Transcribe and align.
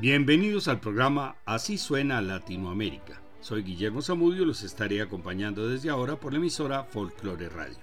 Bienvenidos 0.00 0.66
al 0.66 0.80
programa 0.80 1.36
Así 1.44 1.76
suena 1.76 2.22
Latinoamérica. 2.22 3.20
Soy 3.42 3.62
Guillermo 3.62 4.00
Zamudio 4.00 4.44
y 4.44 4.46
los 4.46 4.62
estaré 4.62 5.02
acompañando 5.02 5.68
desde 5.68 5.90
ahora 5.90 6.16
por 6.16 6.32
la 6.32 6.38
emisora 6.38 6.84
Folklore 6.84 7.50
Radio. 7.50 7.76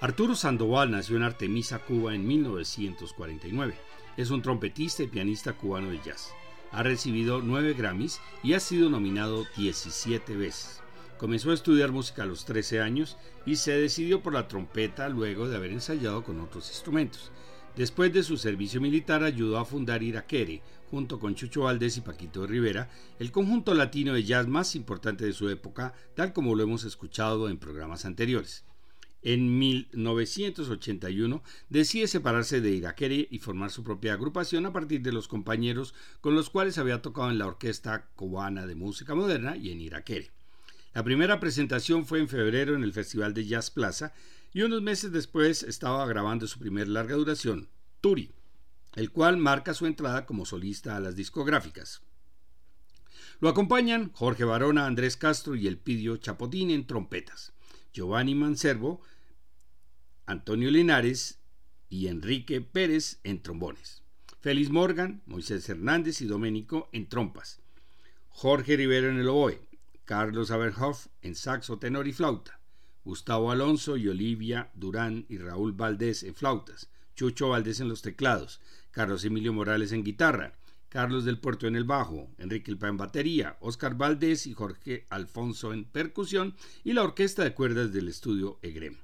Arturo 0.00 0.34
Sandoval 0.34 0.90
nació 0.90 1.18
en 1.18 1.24
Artemisa, 1.24 1.80
Cuba 1.80 2.14
en 2.14 2.26
1949. 2.26 3.74
Es 4.16 4.30
un 4.30 4.40
trompetista 4.40 5.02
y 5.02 5.08
pianista 5.08 5.52
cubano 5.52 5.90
de 5.90 6.00
jazz. 6.02 6.32
Ha 6.70 6.82
recibido 6.82 7.42
9 7.42 7.74
Grammys 7.74 8.18
y 8.42 8.54
ha 8.54 8.60
sido 8.60 8.88
nominado 8.88 9.44
17 9.58 10.34
veces. 10.34 10.80
Comenzó 11.18 11.50
a 11.50 11.54
estudiar 11.54 11.92
música 11.92 12.22
a 12.22 12.26
los 12.26 12.46
13 12.46 12.80
años 12.80 13.18
y 13.44 13.56
se 13.56 13.72
decidió 13.72 14.22
por 14.22 14.32
la 14.32 14.48
trompeta 14.48 15.10
luego 15.10 15.46
de 15.46 15.56
haber 15.56 15.72
ensayado 15.72 16.24
con 16.24 16.40
otros 16.40 16.70
instrumentos. 16.70 17.30
Después 17.76 18.12
de 18.12 18.22
su 18.22 18.36
servicio 18.36 18.82
militar 18.82 19.22
ayudó 19.24 19.58
a 19.58 19.64
fundar 19.64 20.02
Iraquere, 20.02 20.62
junto 20.92 21.18
con 21.18 21.34
Chucho 21.34 21.62
Valdés 21.62 21.96
y 21.96 22.02
Paquito 22.02 22.46
Rivera, 22.46 22.90
el 23.18 23.32
conjunto 23.32 23.72
latino 23.72 24.12
de 24.12 24.24
jazz 24.24 24.46
más 24.46 24.76
importante 24.76 25.24
de 25.24 25.32
su 25.32 25.48
época, 25.48 25.94
tal 26.14 26.34
como 26.34 26.54
lo 26.54 26.64
hemos 26.64 26.84
escuchado 26.84 27.48
en 27.48 27.56
programas 27.56 28.04
anteriores. 28.04 28.66
En 29.22 29.58
1981 29.58 31.42
decide 31.70 32.06
separarse 32.08 32.60
de 32.60 32.72
Iraquere 32.72 33.26
y 33.30 33.38
formar 33.38 33.70
su 33.70 33.82
propia 33.82 34.12
agrupación 34.12 34.66
a 34.66 34.72
partir 34.74 35.00
de 35.00 35.12
los 35.12 35.28
compañeros 35.28 35.94
con 36.20 36.34
los 36.34 36.50
cuales 36.50 36.76
había 36.76 37.00
tocado 37.00 37.30
en 37.30 37.38
la 37.38 37.46
Orquesta 37.46 38.10
Cubana 38.14 38.66
de 38.66 38.74
Música 38.74 39.14
Moderna 39.14 39.56
y 39.56 39.70
en 39.70 39.80
Iraquere. 39.80 40.30
La 40.92 41.02
primera 41.02 41.40
presentación 41.40 42.04
fue 42.04 42.18
en 42.18 42.28
febrero 42.28 42.74
en 42.74 42.82
el 42.82 42.92
Festival 42.92 43.32
de 43.32 43.46
Jazz 43.46 43.70
Plaza 43.70 44.12
y 44.52 44.60
unos 44.60 44.82
meses 44.82 45.10
después 45.10 45.62
estaba 45.62 46.04
grabando 46.04 46.46
su 46.46 46.58
primer 46.58 46.86
larga 46.86 47.14
duración, 47.14 47.70
Turi, 48.02 48.30
el 48.94 49.10
cual 49.10 49.36
marca 49.36 49.74
su 49.74 49.86
entrada 49.86 50.26
como 50.26 50.44
solista 50.44 50.96
a 50.96 51.00
las 51.00 51.16
discográficas. 51.16 52.02
Lo 53.40 53.48
acompañan 53.48 54.12
Jorge 54.12 54.44
Barona, 54.44 54.86
Andrés 54.86 55.16
Castro 55.16 55.56
y 55.56 55.66
Elpidio 55.66 56.16
Chapotín 56.18 56.70
en 56.70 56.86
trompetas, 56.86 57.52
Giovanni 57.92 58.34
Manservo, 58.34 59.00
Antonio 60.26 60.70
Linares 60.70 61.40
y 61.88 62.06
Enrique 62.06 62.60
Pérez 62.60 63.18
en 63.24 63.42
trombones, 63.42 64.02
Félix 64.40 64.70
Morgan, 64.70 65.22
Moisés 65.26 65.68
Hernández 65.68 66.20
y 66.20 66.26
Doménico 66.26 66.88
en 66.92 67.08
trompas, 67.08 67.60
Jorge 68.28 68.76
Rivero 68.76 69.08
en 69.08 69.18
el 69.18 69.28
oboe, 69.28 69.60
Carlos 70.04 70.50
Aberhoff 70.50 71.08
en 71.22 71.34
saxo, 71.34 71.78
tenor 71.78 72.06
y 72.06 72.12
flauta, 72.12 72.60
Gustavo 73.04 73.50
Alonso 73.50 73.96
y 73.96 74.06
Olivia 74.08 74.70
Durán 74.74 75.26
y 75.28 75.38
Raúl 75.38 75.72
Valdés 75.72 76.22
en 76.22 76.34
flautas, 76.36 76.91
Chucho 77.14 77.48
Valdés 77.48 77.80
en 77.80 77.88
los 77.88 78.02
teclados, 78.02 78.60
Carlos 78.90 79.24
Emilio 79.24 79.52
Morales 79.52 79.92
en 79.92 80.04
guitarra, 80.04 80.54
Carlos 80.88 81.24
del 81.24 81.38
Puerto 81.38 81.66
en 81.66 81.76
el 81.76 81.84
bajo, 81.84 82.28
Enrique 82.38 82.70
Ilpa 82.70 82.88
en 82.88 82.98
batería, 82.98 83.56
Oscar 83.60 83.96
Valdés 83.96 84.46
y 84.46 84.52
Jorge 84.52 85.06
Alfonso 85.08 85.72
en 85.72 85.84
percusión 85.84 86.54
y 86.84 86.92
la 86.92 87.02
orquesta 87.02 87.42
de 87.44 87.54
cuerdas 87.54 87.92
del 87.92 88.08
estudio 88.08 88.58
EGREM. 88.60 88.98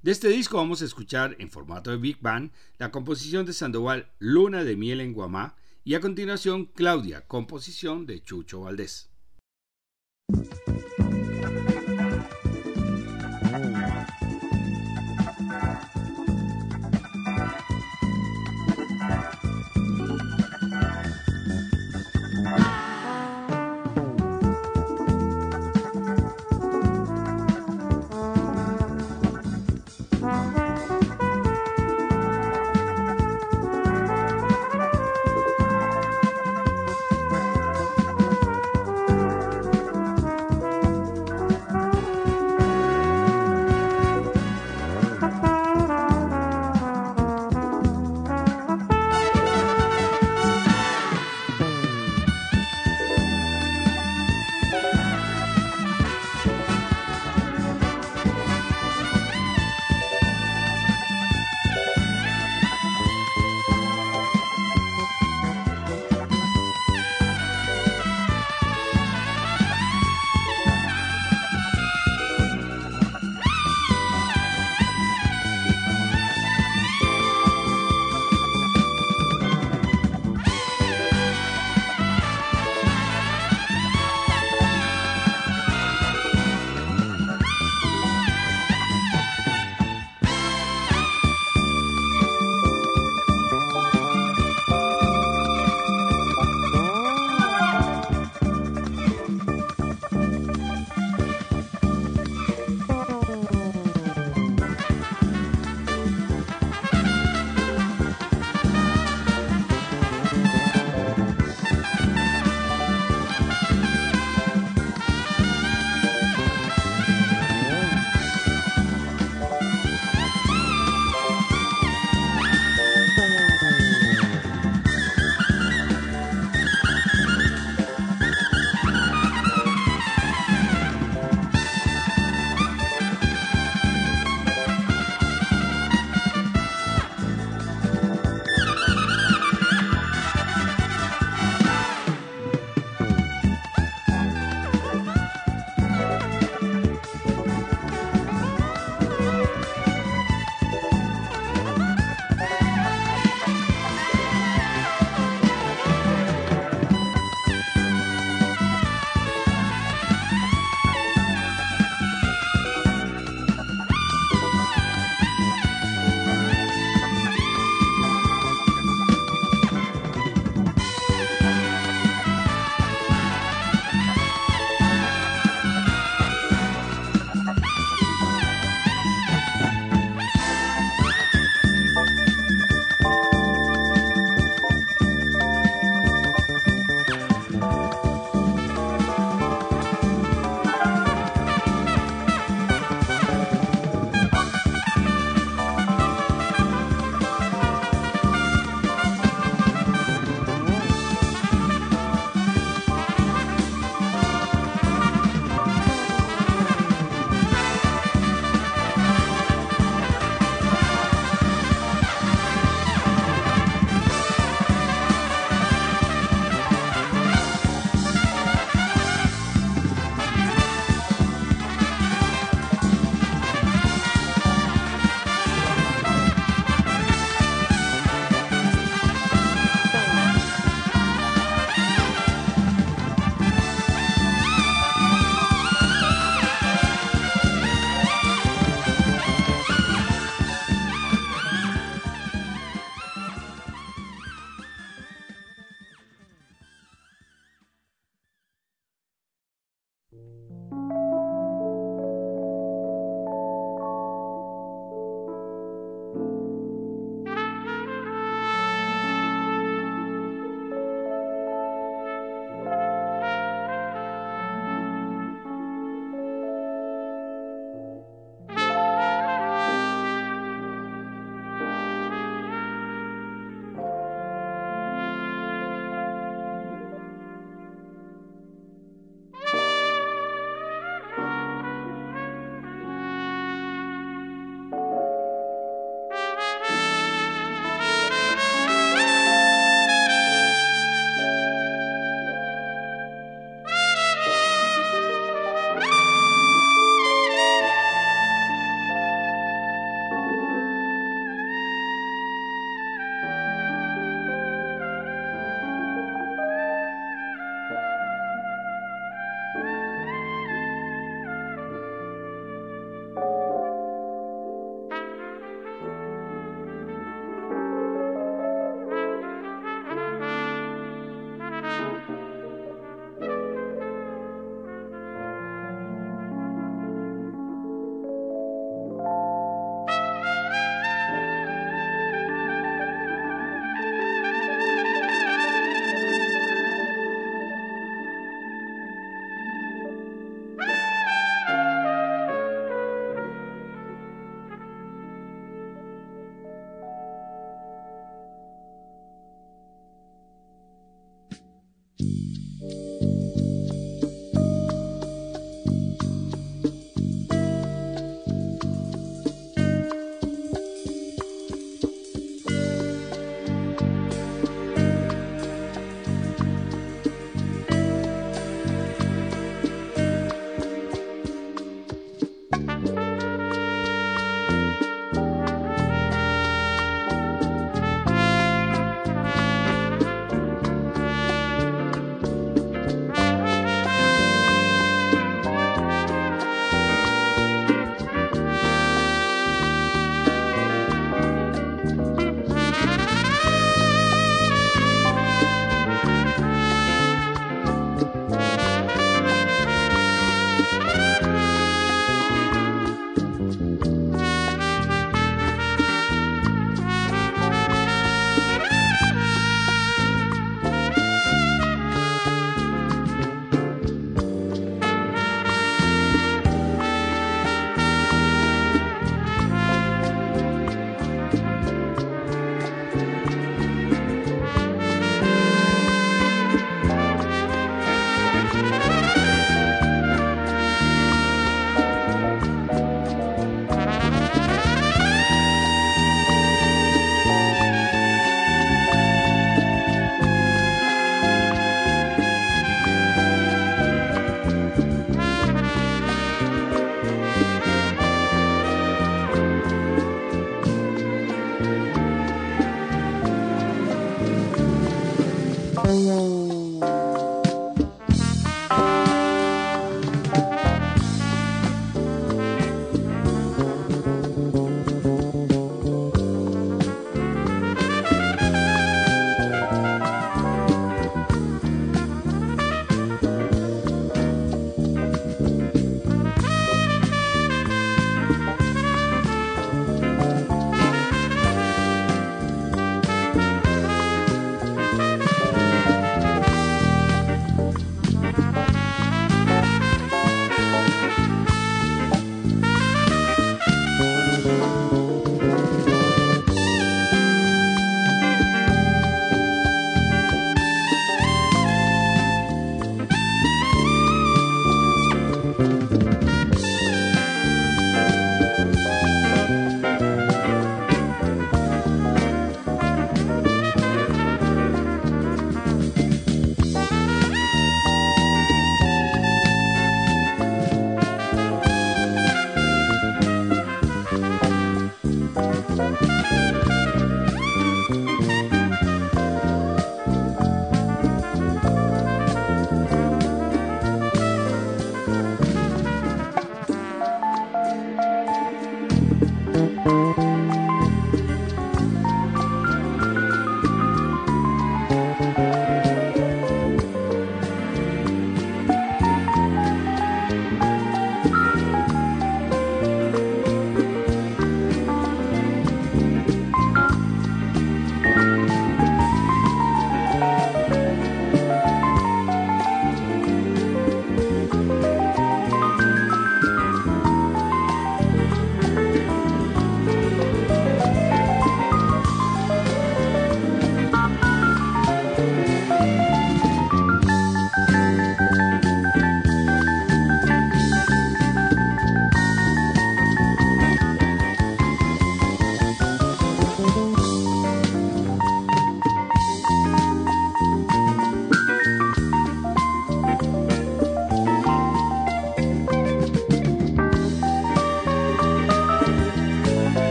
De 0.00 0.12
este 0.12 0.28
disco 0.28 0.56
vamos 0.56 0.80
a 0.80 0.84
escuchar 0.84 1.36
en 1.38 1.50
formato 1.50 1.90
de 1.90 1.96
Big 1.96 2.20
Band 2.20 2.52
la 2.78 2.90
composición 2.90 3.44
de 3.44 3.52
Sandoval 3.52 4.10
Luna 4.18 4.64
de 4.64 4.76
Miel 4.76 5.00
en 5.00 5.12
Guamá 5.12 5.56
y 5.84 5.94
a 5.94 6.00
continuación 6.00 6.66
Claudia, 6.66 7.26
composición 7.26 8.06
de 8.06 8.22
Chucho 8.22 8.60
Valdés. 8.60 9.10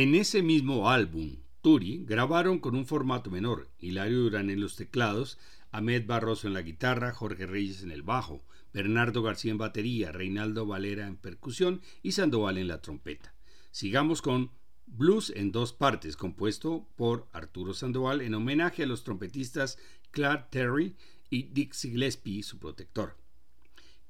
En 0.00 0.14
ese 0.14 0.44
mismo 0.44 0.90
álbum, 0.90 1.38
Turi 1.60 2.04
grabaron 2.06 2.60
con 2.60 2.76
un 2.76 2.86
formato 2.86 3.32
menor, 3.32 3.68
Hilario 3.80 4.20
Durán 4.20 4.48
en 4.48 4.60
los 4.60 4.76
teclados, 4.76 5.38
Ahmed 5.72 6.06
Barroso 6.06 6.46
en 6.46 6.54
la 6.54 6.62
guitarra, 6.62 7.12
Jorge 7.12 7.46
Reyes 7.46 7.82
en 7.82 7.90
el 7.90 8.04
bajo, 8.04 8.44
Bernardo 8.72 9.24
García 9.24 9.50
en 9.50 9.58
batería, 9.58 10.12
Reinaldo 10.12 10.66
Valera 10.66 11.08
en 11.08 11.16
percusión 11.16 11.82
y 12.00 12.12
Sandoval 12.12 12.58
en 12.58 12.68
la 12.68 12.80
trompeta. 12.80 13.34
Sigamos 13.72 14.22
con 14.22 14.52
Blues 14.86 15.32
en 15.34 15.50
dos 15.50 15.72
partes, 15.72 16.16
compuesto 16.16 16.86
por 16.94 17.26
Arturo 17.32 17.74
Sandoval 17.74 18.20
en 18.20 18.34
homenaje 18.34 18.84
a 18.84 18.86
los 18.86 19.02
trompetistas 19.02 19.80
Clark 20.12 20.48
Terry 20.50 20.94
y 21.28 21.48
Dixie 21.48 21.90
Gillespie, 21.90 22.44
su 22.44 22.60
protector. 22.60 23.16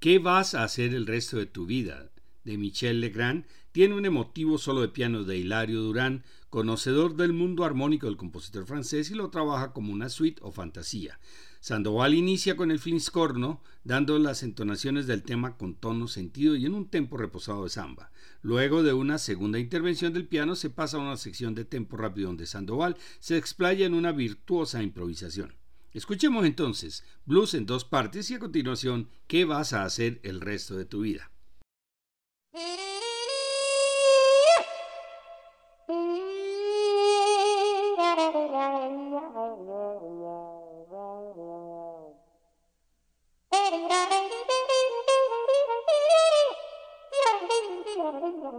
¿Qué 0.00 0.18
vas 0.18 0.54
a 0.54 0.64
hacer 0.64 0.92
el 0.94 1.06
resto 1.06 1.38
de 1.38 1.46
tu 1.46 1.64
vida? 1.64 2.10
de 2.48 2.56
Michel 2.56 3.00
Legrand 3.00 3.44
tiene 3.78 3.94
un 3.94 4.04
emotivo 4.04 4.58
solo 4.58 4.80
de 4.80 4.88
piano 4.88 5.22
de 5.22 5.38
Hilario 5.38 5.80
Durán, 5.80 6.24
conocedor 6.50 7.14
del 7.14 7.32
mundo 7.32 7.62
armónico 7.64 8.08
del 8.08 8.16
compositor 8.16 8.66
francés 8.66 9.08
y 9.12 9.14
lo 9.14 9.30
trabaja 9.30 9.72
como 9.72 9.92
una 9.92 10.08
suite 10.08 10.42
o 10.42 10.50
fantasía. 10.50 11.20
Sandoval 11.60 12.16
inicia 12.16 12.56
con 12.56 12.72
el 12.72 12.80
fliscorno, 12.80 13.62
dando 13.84 14.18
las 14.18 14.42
entonaciones 14.42 15.06
del 15.06 15.22
tema 15.22 15.56
con 15.56 15.76
tono 15.76 16.08
sentido 16.08 16.56
y 16.56 16.66
en 16.66 16.74
un 16.74 16.88
tempo 16.88 17.18
reposado 17.18 17.62
de 17.62 17.70
samba. 17.70 18.10
Luego 18.42 18.82
de 18.82 18.94
una 18.94 19.16
segunda 19.16 19.60
intervención 19.60 20.12
del 20.12 20.26
piano 20.26 20.56
se 20.56 20.70
pasa 20.70 20.96
a 20.96 21.00
una 21.00 21.16
sección 21.16 21.54
de 21.54 21.64
tempo 21.64 21.96
rápido 21.96 22.26
donde 22.26 22.46
Sandoval 22.46 22.96
se 23.20 23.36
explaya 23.36 23.86
en 23.86 23.94
una 23.94 24.10
virtuosa 24.10 24.82
improvisación. 24.82 25.54
Escuchemos 25.92 26.44
entonces 26.46 27.04
blues 27.26 27.54
en 27.54 27.64
dos 27.64 27.84
partes 27.84 28.28
y 28.32 28.34
a 28.34 28.40
continuación 28.40 29.08
¿Qué 29.28 29.44
vas 29.44 29.72
a 29.72 29.84
hacer 29.84 30.18
el 30.24 30.40
resto 30.40 30.76
de 30.76 30.84
tu 30.84 31.02
vida? 31.02 31.30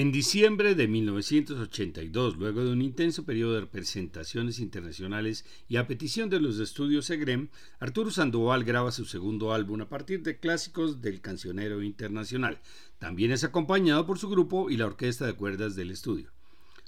En 0.00 0.12
diciembre 0.12 0.74
de 0.74 0.88
1982, 0.88 2.38
luego 2.38 2.64
de 2.64 2.72
un 2.72 2.80
intenso 2.80 3.26
periodo 3.26 3.52
de 3.52 3.60
representaciones 3.60 4.58
internacionales 4.58 5.44
y 5.68 5.76
a 5.76 5.86
petición 5.86 6.30
de 6.30 6.40
los 6.40 6.58
estudios 6.58 7.10
EGREM, 7.10 7.50
Arturo 7.80 8.10
Sandoval 8.10 8.64
graba 8.64 8.92
su 8.92 9.04
segundo 9.04 9.52
álbum 9.52 9.82
a 9.82 9.90
partir 9.90 10.22
de 10.22 10.38
clásicos 10.38 11.02
del 11.02 11.20
cancionero 11.20 11.82
internacional. 11.82 12.62
También 12.98 13.30
es 13.30 13.44
acompañado 13.44 14.06
por 14.06 14.18
su 14.18 14.30
grupo 14.30 14.70
y 14.70 14.78
la 14.78 14.86
orquesta 14.86 15.26
de 15.26 15.34
cuerdas 15.34 15.76
del 15.76 15.90
estudio. 15.90 16.30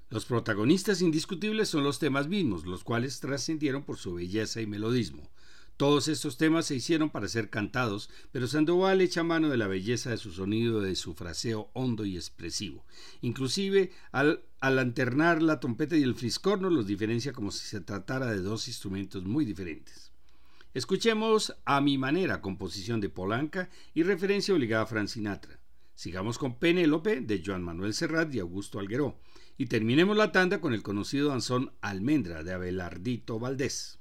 Los 0.09 0.25
protagonistas 0.25 1.03
indiscutibles 1.03 1.69
son 1.69 1.85
los 1.85 1.99
temas 1.99 2.29
mismos, 2.29 2.65
los 2.65 2.83
cuales 2.83 3.21
trascendieron 3.21 3.83
por 3.83 3.99
su 3.99 4.15
belleza 4.15 4.63
y 4.63 4.67
melodismo. 4.67 5.29
Todos 5.77 6.09
estos 6.09 6.37
temas 6.37 6.67
se 6.67 6.77
hicieron 6.77 7.11
para 7.11 7.29
ser 7.29 7.51
cantados, 7.51 8.11
pero 8.31 8.47
Sandoval 8.47 9.01
echa 9.01 9.23
mano 9.23 9.49
de 9.49 9.57
la 9.57 9.67
belleza 9.67 10.11
de 10.11 10.17
su 10.17 10.33
sonido, 10.33 10.81
de 10.81 10.95
su 10.95 11.15
fraseo 11.15 11.71
hondo 11.73 12.05
y 12.05 12.17
expresivo. 12.17 12.85
Inclusive, 13.21 13.91
al, 14.13 14.45
al 14.61 14.79
alternar 14.79 15.43
la 15.43 15.61
trompeta 15.61 15.97
y 15.97 16.03
el 16.03 16.15
friscorno, 16.15 16.71
los 16.71 16.87
diferencia 16.87 17.33
como 17.33 17.51
si 17.51 17.67
se 17.67 17.81
tratara 17.81 18.27
de 18.27 18.41
dos 18.41 18.69
instrumentos 18.69 19.25
muy 19.25 19.45
diferentes. 19.45 20.13
Escuchemos 20.75 21.55
A 21.65 21.81
mi 21.81 21.99
manera, 21.99 22.41
composición 22.41 23.01
de 23.01 23.11
Polanca 23.11 23.69
y 23.93 24.05
referencia 24.05 24.55
obligada 24.55 24.85
a 24.85 24.87
Frank 24.87 25.09
Sinatra. 25.09 25.59
Sigamos 25.95 26.39
con 26.39 26.59
Penélope 26.59 27.21
de 27.21 27.43
Joan 27.45 27.63
Manuel 27.63 27.93
Serrat 27.93 28.35
y 28.35 28.39
Augusto 28.39 28.79
Algueró. 28.79 29.21
Y 29.59 29.67
terminemos 29.67 30.17
la 30.17 30.33
tanda 30.33 30.61
con 30.61 30.73
el 30.73 30.83
conocido 30.83 31.29
danzón 31.29 31.73
Almendra 31.83 32.43
de 32.43 32.55
Abelardito 32.55 33.39
Valdés. 33.39 33.99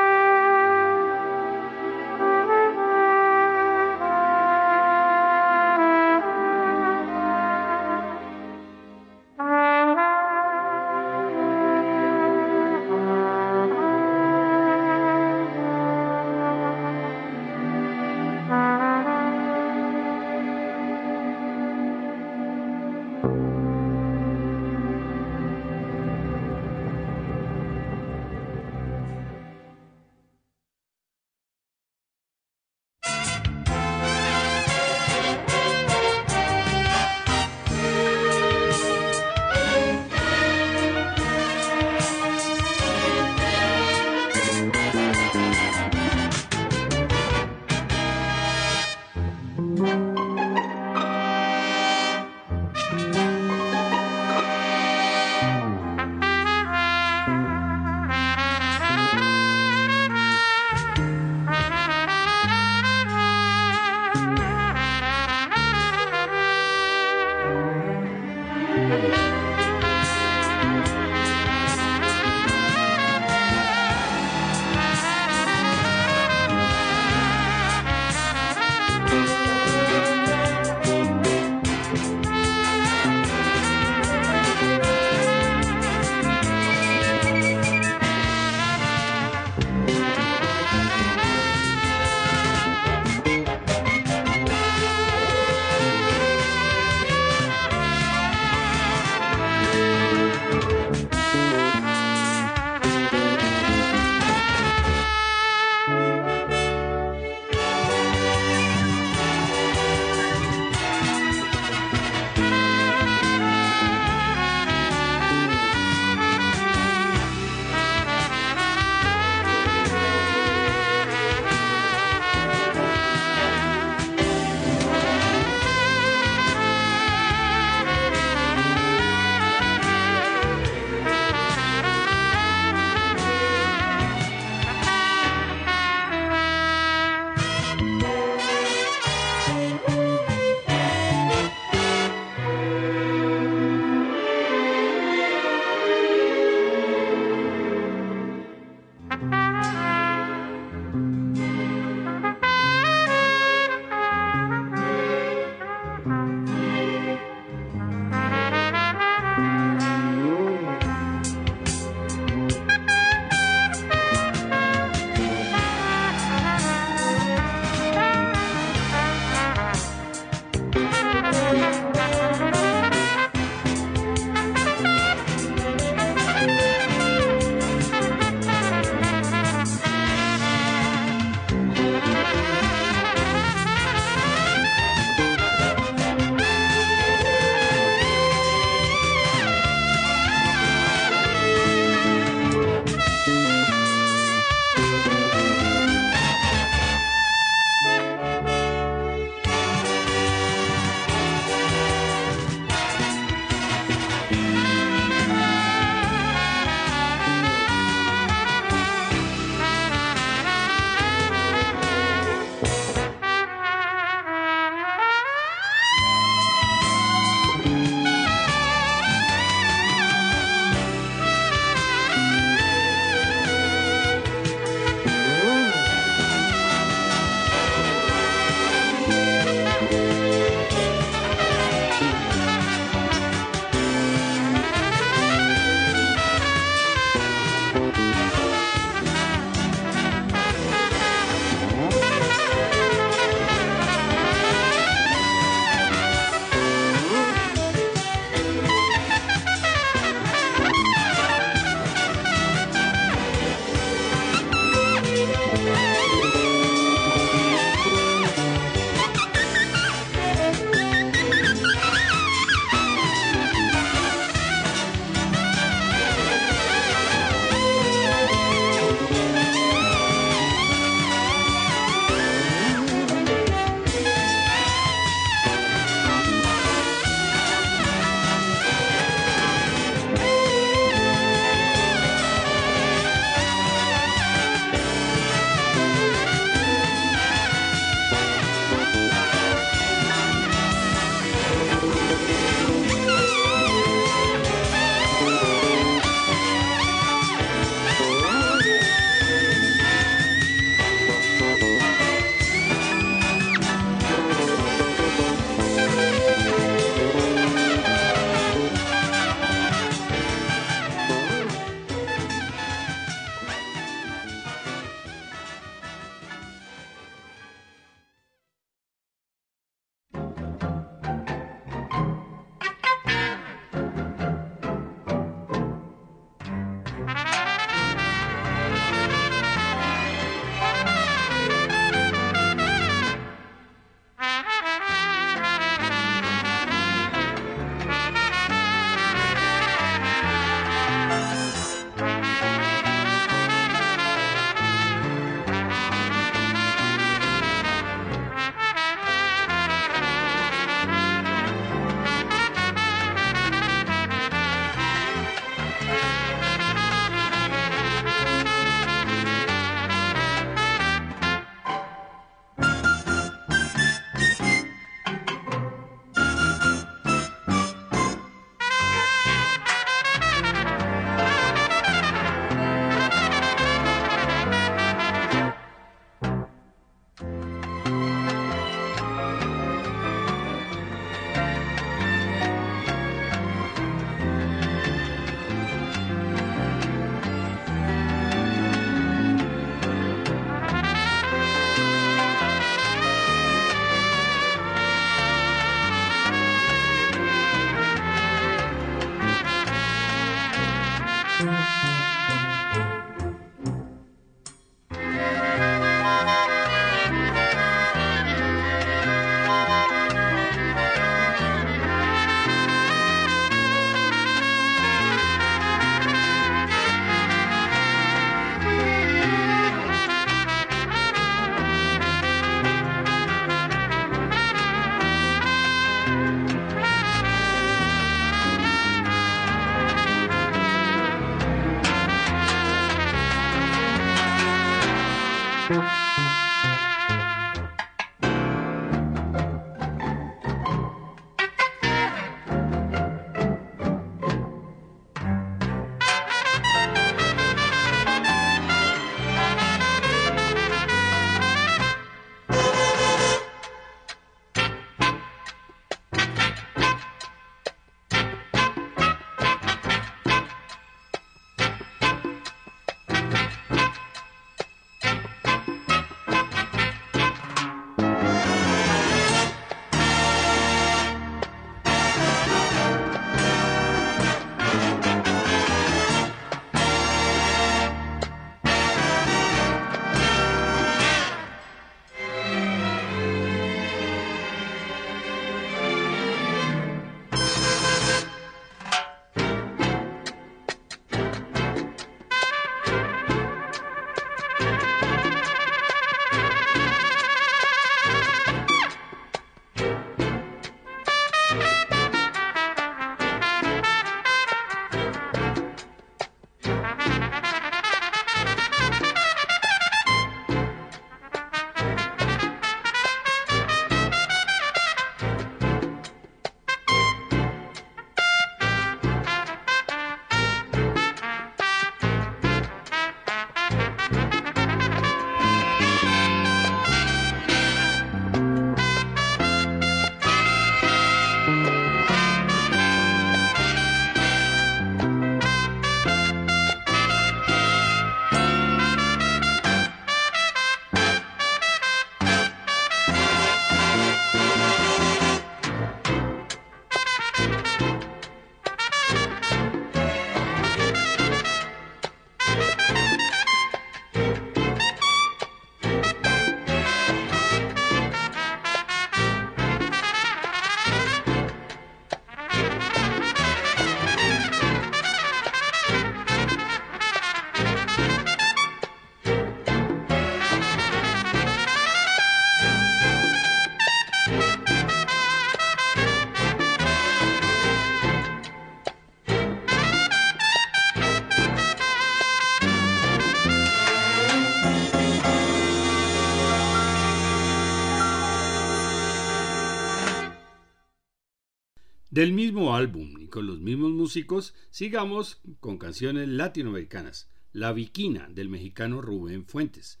Del 592.18 592.32
mismo 592.32 592.74
álbum 592.74 593.16
y 593.20 593.28
con 593.28 593.46
los 593.46 593.60
mismos 593.60 593.92
músicos, 593.92 594.52
sigamos 594.70 595.40
con 595.60 595.78
canciones 595.78 596.28
latinoamericanas. 596.28 597.30
La 597.52 597.72
Viquina 597.72 598.28
del 598.28 598.48
mexicano 598.48 599.00
Rubén 599.00 599.46
Fuentes. 599.46 600.00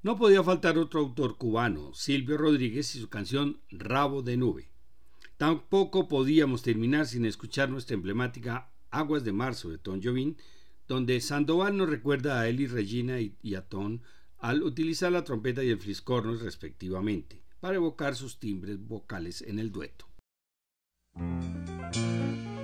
No 0.00 0.16
podía 0.16 0.44
faltar 0.44 0.78
otro 0.78 1.00
autor 1.00 1.38
cubano, 1.38 1.92
Silvio 1.92 2.36
Rodríguez, 2.38 2.94
y 2.94 3.00
su 3.00 3.08
canción 3.08 3.58
Rabo 3.68 4.22
de 4.22 4.36
Nube. 4.36 4.70
Tampoco 5.38 6.06
podíamos 6.06 6.62
terminar 6.62 7.06
sin 7.06 7.26
escuchar 7.26 7.68
nuestra 7.68 7.94
emblemática 7.94 8.70
Aguas 8.92 9.24
de 9.24 9.32
Marzo 9.32 9.68
de 9.68 9.78
Tom 9.78 10.00
Jovín, 10.00 10.36
donde 10.86 11.20
Sandoval 11.20 11.76
nos 11.76 11.90
recuerda 11.90 12.40
a 12.40 12.48
y 12.48 12.66
Regina 12.68 13.18
y 13.18 13.54
a 13.56 13.62
Tom 13.62 14.02
al 14.38 14.62
utilizar 14.62 15.10
la 15.10 15.24
trompeta 15.24 15.64
y 15.64 15.70
el 15.70 15.80
fliscorno 15.80 16.36
respectivamente, 16.36 17.42
para 17.58 17.74
evocar 17.74 18.14
sus 18.14 18.38
timbres 18.38 18.78
vocales 18.78 19.42
en 19.42 19.58
el 19.58 19.72
dueto. 19.72 20.06
Música 21.18 22.55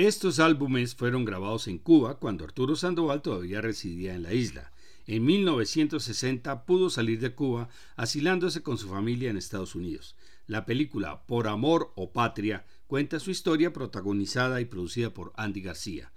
Estos 0.00 0.38
álbumes 0.38 0.94
fueron 0.94 1.26
grabados 1.26 1.68
en 1.68 1.76
Cuba 1.76 2.18
cuando 2.18 2.44
Arturo 2.44 2.74
Sandoval 2.74 3.20
todavía 3.20 3.60
residía 3.60 4.14
en 4.14 4.22
la 4.22 4.32
isla. 4.32 4.72
En 5.06 5.26
1960 5.26 6.64
pudo 6.64 6.88
salir 6.88 7.20
de 7.20 7.34
Cuba 7.34 7.68
asilándose 7.96 8.62
con 8.62 8.78
su 8.78 8.88
familia 8.88 9.28
en 9.28 9.36
Estados 9.36 9.74
Unidos. 9.74 10.16
La 10.46 10.64
película 10.64 11.26
Por 11.26 11.48
Amor 11.48 11.92
o 11.96 12.14
Patria 12.14 12.64
cuenta 12.86 13.20
su 13.20 13.30
historia 13.30 13.74
protagonizada 13.74 14.62
y 14.62 14.64
producida 14.64 15.12
por 15.12 15.34
Andy 15.36 15.60
García. 15.60 16.10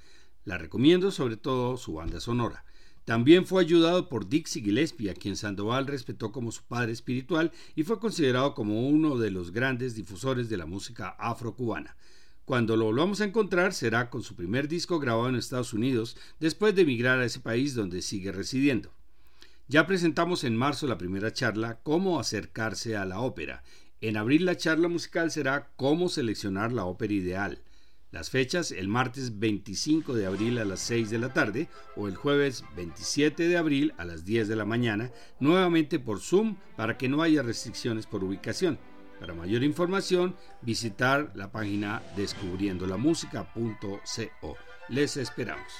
La 0.46 0.58
recomiendo 0.58 1.12
sobre 1.12 1.36
todo 1.36 1.76
su 1.76 1.96
banda 1.96 2.22
sonora. 2.22 2.64
También 3.04 3.46
fue 3.46 3.62
ayudado 3.62 4.08
por 4.08 4.30
Dixie 4.30 4.64
Gillespie, 4.64 5.10
a 5.10 5.14
quien 5.14 5.36
Sandoval 5.36 5.88
respetó 5.88 6.32
como 6.32 6.54
su 6.54 6.64
padre 6.64 6.94
espiritual 6.94 7.52
y 7.76 7.84
fue 7.84 8.00
considerado 8.00 8.54
como 8.54 8.88
uno 8.88 9.18
de 9.18 9.30
los 9.30 9.52
grandes 9.52 9.94
difusores 9.94 10.48
de 10.48 10.56
la 10.56 10.66
música 10.66 11.10
afrocubana. 11.20 11.98
Cuando 12.46 12.76
lo 12.76 12.86
volvamos 12.86 13.22
a 13.22 13.26
encontrar 13.26 13.74
será 13.74 14.10
con 14.10 14.22
su 14.22 14.36
primer 14.36 14.68
disco 14.68 15.00
grabado 15.00 15.30
en 15.30 15.36
Estados 15.36 15.74
Unidos 15.74 16.18
después 16.42 16.76
de 16.76 16.82
emigrar 16.82 17.20
a 17.20 17.26
ese 17.26 17.40
país 17.40 17.74
donde 17.74 18.02
sigue 18.02 18.34
residiendo. 18.34 18.92
Ya 19.70 19.88
presentamos 19.88 20.44
en 20.44 20.58
marzo 20.58 20.86
la 20.86 20.98
primera 20.98 21.32
charla 21.32 21.80
Cómo 21.84 22.20
acercarse 22.20 22.98
a 22.98 23.06
la 23.06 23.22
ópera. 23.22 23.64
En 24.02 24.18
abril 24.18 24.44
la 24.44 24.58
charla 24.58 24.90
musical 24.90 25.32
será 25.32 25.72
Cómo 25.78 26.10
seleccionar 26.10 26.74
la 26.74 26.84
ópera 26.84 27.14
ideal. 27.14 27.62
Las 28.12 28.30
fechas 28.30 28.72
el 28.72 28.90
martes 28.90 29.40
25 29.40 30.14
de 30.14 30.26
abril 30.26 30.58
a 30.60 30.66
las 30.66 30.82
6 30.82 31.10
de 31.12 31.20
la 31.20 31.34
tarde 31.34 31.70
o 31.96 32.10
el 32.10 32.18
jueves 32.18 32.66
27 32.76 33.48
de 33.48 33.56
abril 33.56 33.94
a 33.98 34.04
las 34.04 34.26
10 34.26 34.50
de 34.50 34.58
la 34.58 34.66
mañana, 34.66 35.12
nuevamente 35.40 35.98
por 35.98 36.20
Zoom 36.20 36.58
para 36.76 36.98
que 36.98 37.08
no 37.08 37.24
haya 37.24 37.42
restricciones 37.42 38.06
por 38.06 38.22
ubicación. 38.22 38.78
Para 39.24 39.36
mayor 39.36 39.64
información, 39.64 40.36
visitar 40.62 41.32
la 41.34 41.50
página 41.50 42.02
descubriendolamusica.co. 42.18 44.58
Les 44.90 45.16
esperamos. 45.16 45.72